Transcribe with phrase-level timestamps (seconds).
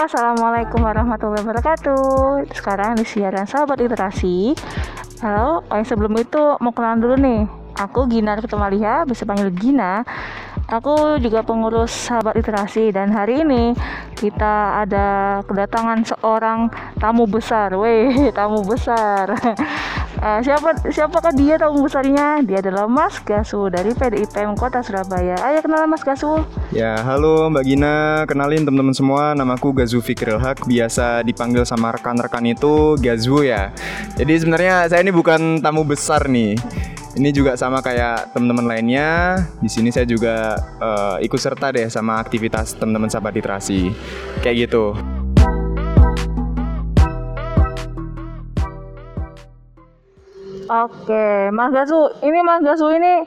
[0.00, 2.48] assalamualaikum warahmatullahi wabarakatuh.
[2.56, 4.56] Sekarang di siaran sahabat literasi.
[5.20, 7.40] Halo, oh yang sebelum itu mau kenalan dulu nih.
[7.76, 10.00] Aku Gina Ketumaliha, bisa panggil Gina.
[10.72, 13.76] Aku juga pengurus sahabat literasi dan hari ini
[14.16, 17.76] kita ada kedatangan seorang tamu besar.
[17.76, 18.08] Weh,
[18.38, 19.36] tamu besar.
[20.20, 22.44] Uh, siapa siapakah dia tamu besarnya?
[22.44, 25.32] Dia adalah Mas Gasu dari PDIPM Kota Surabaya.
[25.40, 26.44] Ayo kenal Mas Gasu.
[26.76, 28.28] Ya, halo Mbak Gina.
[28.28, 33.72] Kenalin teman-teman semua, namaku Gazu Fikril Haq, biasa dipanggil sama rekan-rekan itu Gazu ya.
[34.20, 36.52] Jadi sebenarnya saya ini bukan tamu besar nih.
[37.16, 39.40] Ini juga sama kayak teman-teman lainnya.
[39.56, 40.52] Di sini saya juga
[40.84, 43.88] uh, ikut serta deh sama aktivitas teman-teman sahabat literasi.
[44.44, 44.92] Kayak gitu.
[50.70, 53.26] Oke, Mas Gasu, ini Mas Gasu ini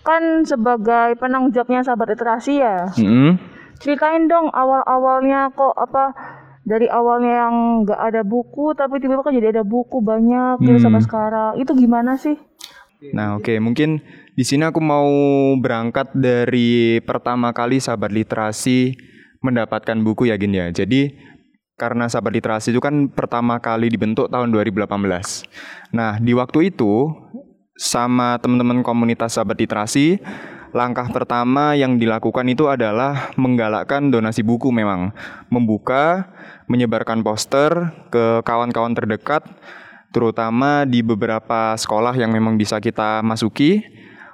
[0.00, 2.88] kan sebagai penanggung jawabnya sahabat literasi ya.
[2.96, 3.30] Mm-hmm.
[3.76, 6.16] Ceritain dong awal-awalnya kok apa
[6.64, 10.84] dari awalnya yang nggak ada buku tapi tiba-tiba kan jadi ada buku banyak gitu Hmm.
[10.88, 11.52] sampai sekarang.
[11.60, 12.36] Itu gimana sih?
[13.12, 14.00] Nah, oke, mungkin
[14.32, 15.08] di sini aku mau
[15.56, 18.92] berangkat dari pertama kali sahabat literasi
[19.40, 20.68] mendapatkan buku ya Gin ya.
[20.68, 21.12] Jadi
[21.80, 24.84] karena sahabat literasi itu kan pertama kali dibentuk tahun 2018.
[25.96, 27.08] Nah, di waktu itu
[27.80, 30.20] sama teman-teman komunitas sahabat literasi,
[30.76, 35.16] langkah pertama yang dilakukan itu adalah menggalakkan donasi buku memang,
[35.48, 36.28] membuka,
[36.68, 37.72] menyebarkan poster
[38.12, 39.40] ke kawan-kawan terdekat
[40.10, 43.86] terutama di beberapa sekolah yang memang bisa kita masuki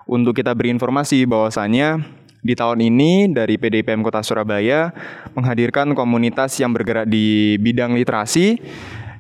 [0.09, 2.01] untuk kita beri informasi bahwasannya
[2.47, 4.95] di tahun ini dari PDPM Kota Surabaya
[5.35, 8.63] menghadirkan komunitas yang bergerak di bidang literasi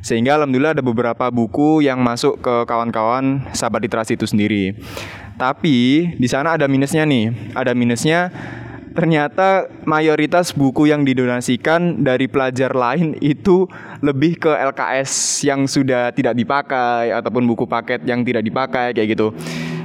[0.06, 4.78] sehingga alhamdulillah ada beberapa buku yang masuk ke kawan-kawan sahabat literasi itu sendiri.
[5.34, 7.34] Tapi di sana ada minusnya nih.
[7.58, 8.30] Ada minusnya
[8.96, 13.68] ternyata mayoritas buku yang didonasikan dari pelajar lain itu
[14.00, 19.36] lebih ke LKS yang sudah tidak dipakai ataupun buku paket yang tidak dipakai kayak gitu.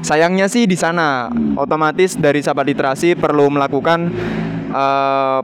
[0.01, 4.09] Sayangnya sih di sana otomatis dari sahabat literasi perlu melakukan
[4.73, 5.39] eh,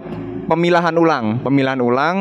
[0.49, 2.15] pemilahan ulang, pemilahan ulang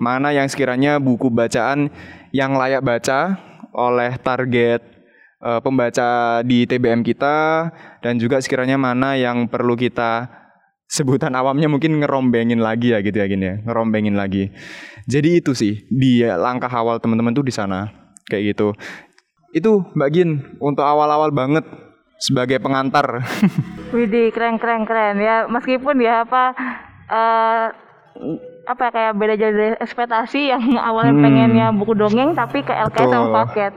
[0.00, 1.92] mana yang sekiranya buku bacaan
[2.32, 3.36] yang layak baca
[3.76, 4.80] oleh target
[5.44, 7.68] eh, pembaca di TBM kita
[8.00, 10.32] dan juga sekiranya mana yang perlu kita
[10.88, 13.56] sebutan awamnya mungkin ngerombengin lagi ya gitu ya gini ya.
[13.68, 14.48] Ngerombengin lagi.
[15.04, 17.92] Jadi itu sih di langkah awal teman-teman tuh di sana
[18.32, 18.72] kayak gitu
[19.52, 21.64] itu Mbak Gin untuk awal-awal banget
[22.16, 23.20] sebagai pengantar
[23.94, 25.44] Widih, keren keren keren ya.
[25.44, 26.56] Meskipun ya apa
[27.06, 27.66] eh
[28.62, 31.22] apa ya, kayak beda jadi dari ekspektasi yang awalnya Hmm.
[31.22, 33.72] pengennya buku dongeng tapi ke LKS sama paket.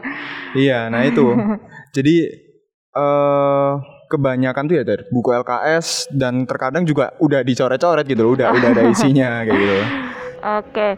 [0.53, 1.25] iya nah itu
[1.95, 2.15] jadi
[2.93, 3.71] eh
[4.05, 8.69] kebanyakan tuh ya dari buku LKS dan terkadang juga udah dicoret-coret gitu loh udah udah
[8.71, 9.75] ada isinya kayak gitu
[10.45, 10.89] Oke.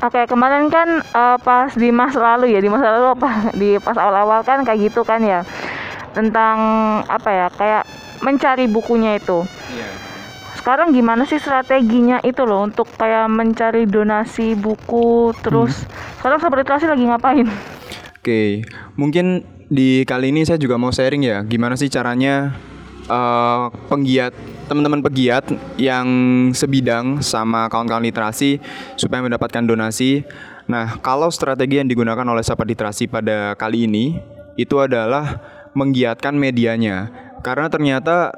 [0.00, 3.30] Oke, kemarin kan eh, pas di masa lalu ya, di masa lalu apa
[3.60, 5.44] di pas awal-awal kan kayak gitu kan ya.
[6.16, 6.58] Tentang
[7.04, 7.46] apa ya?
[7.52, 7.84] Kayak
[8.24, 9.44] mencari bukunya itu.
[9.76, 9.88] iya
[10.56, 15.88] Sekarang gimana sih strateginya itu loh untuk kayak mencari donasi buku terus
[16.20, 17.48] sekarang sahabat literasi lagi ngapain?
[18.20, 19.40] Oke, mungkin
[19.72, 22.52] di kali ini saya juga mau sharing ya, gimana sih caranya
[23.10, 24.32] eh, penggiat
[24.70, 26.06] teman-teman pegiat yang
[26.54, 28.62] sebidang sama kawan-kawan literasi
[28.94, 30.22] supaya mendapatkan donasi.
[30.70, 34.22] Nah, kalau strategi yang digunakan oleh sahabat literasi pada kali ini
[34.54, 35.42] itu adalah
[35.74, 37.10] menggiatkan medianya,
[37.42, 38.30] karena ternyata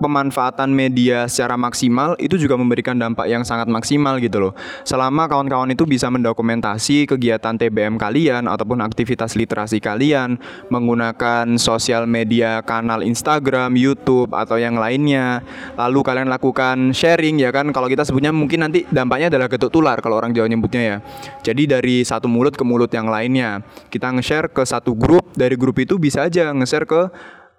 [0.00, 4.52] pemanfaatan media secara maksimal itu juga memberikan dampak yang sangat maksimal gitu loh.
[4.82, 10.40] Selama kawan-kawan itu bisa mendokumentasi kegiatan TBM kalian ataupun aktivitas literasi kalian
[10.72, 15.44] menggunakan sosial media kanal Instagram, YouTube atau yang lainnya.
[15.76, 20.00] Lalu kalian lakukan sharing ya kan kalau kita sebutnya mungkin nanti dampaknya adalah getuk tular
[20.00, 20.96] kalau orang Jawa nyebutnya ya.
[21.44, 23.60] Jadi dari satu mulut ke mulut yang lainnya.
[23.92, 27.02] Kita nge-share ke satu grup, dari grup itu bisa aja nge-share ke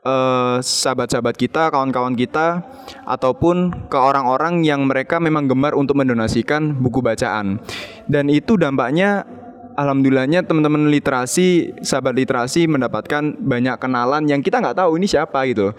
[0.01, 2.65] eh, sahabat-sahabat kita, kawan-kawan kita,
[3.05, 7.61] ataupun ke orang-orang yang mereka memang gemar untuk mendonasikan buku bacaan.
[8.09, 9.25] Dan itu dampaknya,
[9.77, 15.73] alhamdulillahnya teman-teman literasi, sahabat literasi mendapatkan banyak kenalan yang kita nggak tahu ini siapa gitu.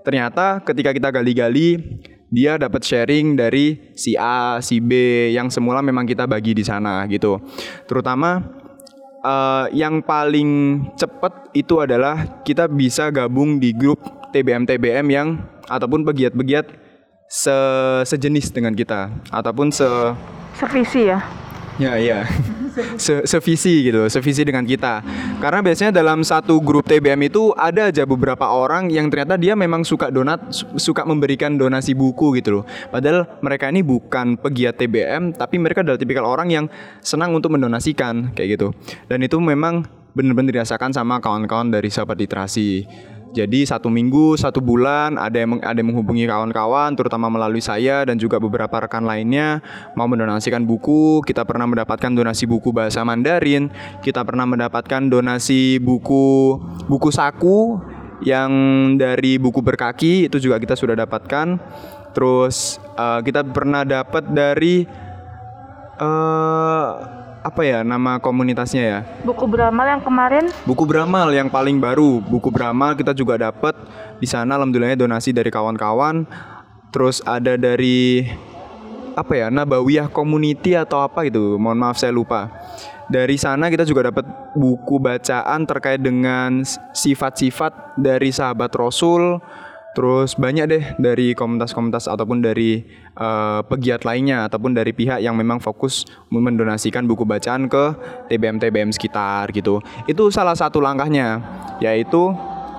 [0.00, 1.76] Ternyata ketika kita gali-gali,
[2.30, 4.94] dia dapat sharing dari si A, si B
[5.34, 7.42] yang semula memang kita bagi di sana gitu.
[7.90, 8.59] Terutama
[9.20, 14.00] eh, yang paling cepat itu adalah kita bisa gabung di grup
[14.30, 15.28] TBM TBM yang
[15.66, 16.66] ataupun pegiat-pegiat
[17.30, 19.86] se- sejenis dengan kita ataupun se
[20.58, 21.22] Sevisi ya.
[21.78, 22.26] ya iya
[22.96, 25.02] se sevisi gitu, sevisi dengan kita.
[25.38, 29.82] Karena biasanya dalam satu grup TBM itu ada aja beberapa orang yang ternyata dia memang
[29.82, 30.40] suka donat,
[30.76, 32.64] suka memberikan donasi buku gitu loh.
[32.92, 36.66] Padahal mereka ini bukan pegiat TBM, tapi mereka adalah tipikal orang yang
[37.00, 38.68] senang untuk mendonasikan kayak gitu.
[39.10, 42.86] Dan itu memang benar-benar dirasakan sama kawan-kawan dari sahabat literasi.
[43.30, 48.18] Jadi satu minggu, satu bulan ada yang ada yang menghubungi kawan-kawan, terutama melalui saya dan
[48.18, 49.62] juga beberapa rekan lainnya
[49.94, 51.22] mau mendonasikan buku.
[51.22, 53.70] Kita pernah mendapatkan donasi buku bahasa Mandarin,
[54.02, 56.58] kita pernah mendapatkan donasi buku
[56.90, 57.78] buku saku
[58.26, 58.50] yang
[58.98, 61.54] dari buku berkaki itu juga kita sudah dapatkan.
[62.10, 64.82] Terus uh, kita pernah dapat dari
[66.02, 69.00] uh, apa ya nama komunitasnya ya?
[69.24, 70.44] Buku Bramal yang kemarin?
[70.68, 72.20] Buku Bramal yang paling baru.
[72.20, 73.72] Buku Bramal kita juga dapat
[74.20, 76.28] di sana alhamdulillahnya donasi dari kawan-kawan.
[76.92, 78.28] Terus ada dari
[79.16, 79.48] apa ya?
[79.48, 81.56] Nabawiyah Community atau apa gitu.
[81.56, 82.52] Mohon maaf saya lupa.
[83.10, 84.22] Dari sana kita juga dapat
[84.54, 86.62] buku bacaan terkait dengan
[86.94, 89.42] sifat-sifat dari sahabat Rasul
[89.90, 92.86] Terus banyak deh dari komunitas-komunitas ataupun dari
[93.18, 97.98] uh, pegiat lainnya ataupun dari pihak yang memang fokus mendonasikan buku bacaan ke
[98.30, 99.82] TBM-TBM sekitar gitu.
[100.06, 101.42] Itu salah satu langkahnya
[101.82, 102.30] yaitu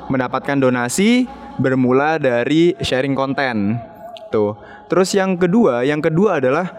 [0.08, 1.28] mendapatkan donasi
[1.60, 3.76] bermula dari sharing konten.
[4.32, 4.56] Tuh.
[4.88, 6.72] Terus yang kedua, yang kedua adalah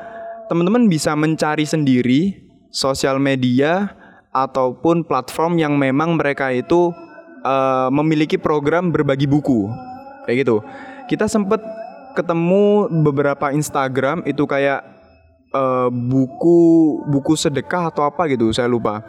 [0.49, 2.40] teman-teman bisa mencari sendiri
[2.73, 3.93] sosial media
[4.32, 6.88] ataupun platform yang memang mereka itu
[7.44, 9.92] uh, memiliki program berbagi buku
[10.27, 10.57] kayak gitu.
[11.11, 11.61] Kita sempet
[12.13, 14.85] ketemu beberapa Instagram itu kayak
[15.53, 16.61] uh, buku
[17.09, 19.05] buku sedekah atau apa gitu saya lupa.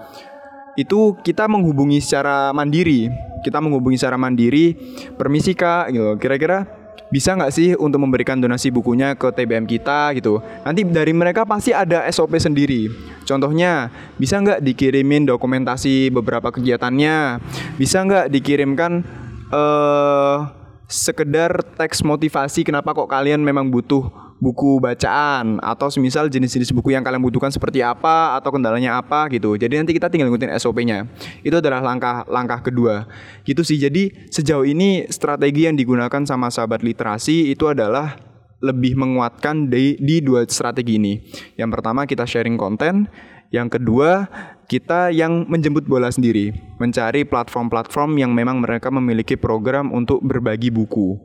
[0.74, 3.12] Itu kita menghubungi secara mandiri.
[3.44, 4.74] Kita menghubungi secara mandiri
[5.20, 6.16] permisi kak gitu.
[6.18, 6.66] Kira-kira
[7.14, 10.42] bisa nggak sih untuk memberikan donasi bukunya ke TBM kita gitu.
[10.66, 12.90] Nanti dari mereka pasti ada SOP sendiri.
[13.22, 17.38] Contohnya bisa nggak dikirimin dokumentasi beberapa kegiatannya?
[17.78, 19.06] Bisa nggak dikirimkan
[19.54, 20.63] uh,
[20.94, 24.06] sekedar teks motivasi kenapa kok kalian memang butuh
[24.38, 29.56] buku bacaan atau semisal jenis-jenis buku yang kalian butuhkan seperti apa atau kendalanya apa gitu.
[29.56, 31.08] Jadi nanti kita tinggal ngikutin SOP-nya.
[31.42, 33.08] Itu adalah langkah-langkah kedua.
[33.48, 33.80] Gitu sih.
[33.80, 38.20] Jadi sejauh ini strategi yang digunakan sama sahabat literasi itu adalah
[38.60, 41.24] lebih menguatkan di, di dua strategi ini.
[41.56, 43.08] Yang pertama kita sharing konten,
[43.52, 44.28] yang kedua,
[44.68, 51.20] kita yang menjemput bola sendiri, mencari platform-platform yang memang mereka memiliki program untuk berbagi buku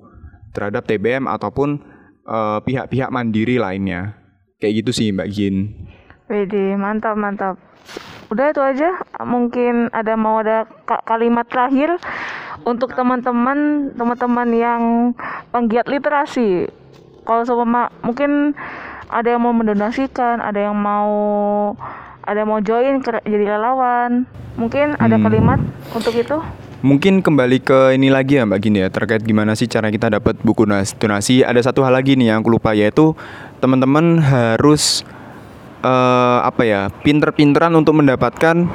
[0.53, 1.81] terhadap TBM ataupun
[2.27, 4.19] uh, pihak-pihak mandiri lainnya.
[4.59, 5.57] Kayak gitu sih Mbak Gin.
[6.29, 7.57] Wede, mantap mantap.
[8.29, 9.01] Udah itu aja.
[9.25, 10.69] Mungkin ada mau ada
[11.09, 11.97] kalimat terakhir
[12.67, 14.83] untuk teman-teman teman-teman yang
[15.55, 16.69] penggiat literasi.
[17.25, 18.53] Kalau sama mungkin
[19.09, 21.09] ada yang mau mendonasikan, ada yang mau
[22.29, 24.29] ada mau join ke, jadi relawan
[24.61, 25.25] mungkin ada hmm.
[25.25, 25.61] kalimat
[25.97, 26.37] untuk itu
[26.79, 30.39] Mungkin kembali ke ini lagi ya Mbak Gini ya terkait gimana sih cara kita dapat
[30.47, 31.43] buku donasi.
[31.43, 33.19] Ada satu hal lagi nih yang aku lupa yaitu
[33.59, 35.03] teman-teman harus
[35.83, 38.71] uh, apa ya pinter-pinteran untuk mendapatkan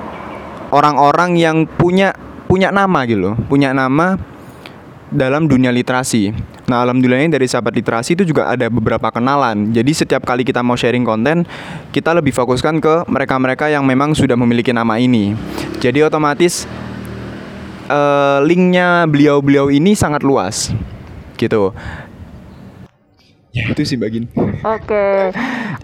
[0.76, 2.12] orang-orang yang punya
[2.52, 4.20] punya nama gitu punya nama
[5.08, 6.36] dalam dunia literasi.
[6.64, 9.76] Nah, alhamdulillahnya dari sahabat literasi itu juga ada beberapa kenalan.
[9.76, 11.44] Jadi setiap kali kita mau sharing konten,
[11.92, 15.36] kita lebih fokuskan ke mereka-mereka yang memang sudah memiliki nama ini.
[15.84, 16.64] Jadi otomatis
[17.92, 20.72] uh, linknya beliau-beliau ini sangat luas,
[21.36, 21.76] gitu.
[23.54, 24.32] Ya itu sih bagin.
[24.34, 24.64] Oke.
[24.88, 25.20] Okay.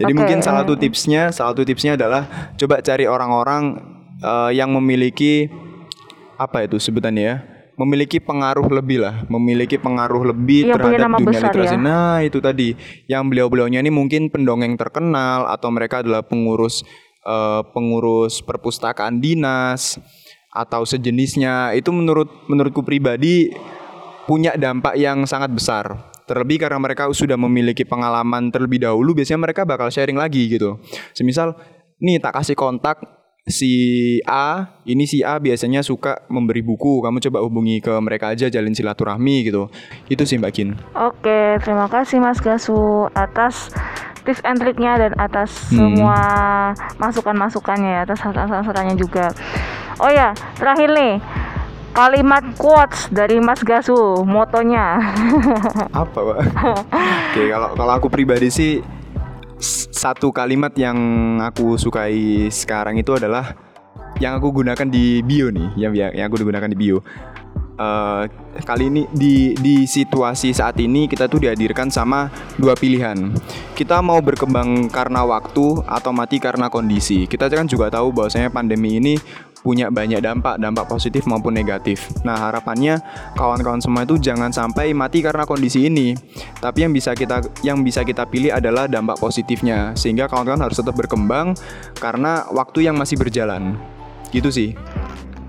[0.00, 0.18] Jadi okay.
[0.18, 2.24] mungkin salah satu tipsnya, salah satu tipsnya adalah
[2.56, 3.84] coba cari orang-orang
[4.24, 5.52] uh, yang memiliki
[6.40, 7.36] apa itu sebutannya ya?
[7.80, 11.76] Memiliki pengaruh lebih lah, memiliki pengaruh lebih yang terhadap dunia literasi.
[11.76, 11.80] Ya?
[11.80, 12.76] Nah, itu tadi
[13.08, 16.84] yang beliau-beliaunya ini mungkin pendongeng terkenal atau mereka adalah pengurus
[17.24, 19.96] uh, pengurus perpustakaan dinas
[20.52, 21.72] atau sejenisnya.
[21.72, 23.48] Itu menurut menurutku pribadi
[24.28, 26.12] punya dampak yang sangat besar.
[26.28, 30.78] Terlebih karena mereka sudah memiliki pengalaman terlebih dahulu, biasanya mereka bakal sharing lagi gitu.
[31.10, 31.58] Semisal,
[31.98, 33.02] nih tak kasih kontak
[33.54, 33.72] si
[34.26, 37.02] A ini si A biasanya suka memberi buku.
[37.04, 39.68] Kamu coba hubungi ke mereka aja jalin silaturahmi gitu.
[40.08, 40.78] Itu sih Mbak Kin.
[40.96, 43.70] Oke terima kasih Mas Gasu atas
[44.24, 45.76] tips and triknya dan atas hmm.
[45.76, 46.18] semua
[46.96, 49.34] masukan-masukannya ya atas saran-sarannya juga.
[50.00, 51.14] Oh ya terakhir nih
[51.90, 55.02] kalimat quotes dari Mas Gasu motonya.
[55.90, 56.38] Apa Pak?
[57.34, 58.99] Oke kalau kalau aku pribadi sih
[60.00, 60.96] satu kalimat yang
[61.44, 63.52] aku sukai sekarang itu adalah
[64.16, 67.04] yang aku gunakan di bio nih, yang yang aku gunakan di bio.
[67.80, 68.24] uh,
[68.64, 72.28] kali ini di di situasi saat ini kita tuh dihadirkan sama
[72.60, 73.32] dua pilihan.
[73.76, 77.24] Kita mau berkembang karena waktu atau mati karena kondisi.
[77.24, 79.16] Kita kan juga tahu bahwasanya pandemi ini
[79.60, 82.08] punya banyak dampak, dampak positif maupun negatif.
[82.24, 83.00] Nah, harapannya
[83.36, 86.16] kawan-kawan semua itu jangan sampai mati karena kondisi ini.
[86.58, 89.92] Tapi yang bisa kita yang bisa kita pilih adalah dampak positifnya.
[89.96, 91.52] Sehingga kawan-kawan harus tetap berkembang
[92.00, 93.76] karena waktu yang masih berjalan.
[94.32, 94.70] Gitu sih.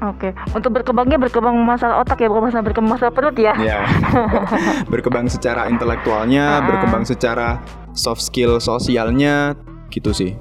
[0.01, 3.53] Oke, untuk berkembangnya berkembang masalah otak ya, bukan masalah berkembang masalah perut ya.
[3.62, 3.86] Ya.
[4.94, 6.65] berkembang secara intelektualnya, uh.
[6.65, 7.62] berkembang secara
[7.94, 9.53] soft skill sosialnya,
[9.94, 10.34] gitu sih.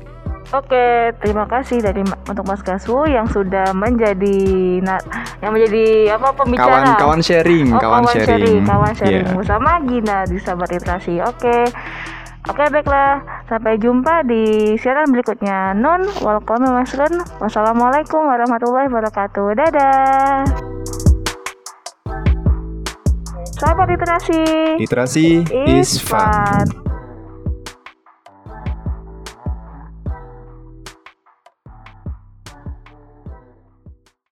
[0.51, 4.99] Oke, terima kasih dari untuk Mas Gasu yang sudah menjadi nah,
[5.39, 6.67] yang menjadi apa pembicara.
[6.67, 8.27] Kawan kawan sharing, oh, kawan, kawan sharing.
[8.27, 9.37] sharing, kawan sharing yeah.
[9.39, 11.23] bersama Gina di Sahabat Literasi.
[11.23, 11.71] Oke.
[12.51, 15.71] Oke baiklah, sampai jumpa di siaran berikutnya.
[15.77, 17.23] Nun, welcome Mas Run.
[17.39, 19.55] Wassalamualaikum warahmatullahi wabarakatuh.
[19.55, 20.51] Dadah.
[23.55, 24.43] Sahabat literasi.
[24.83, 26.67] Literasi is, is fun.
[26.67, 26.90] fun.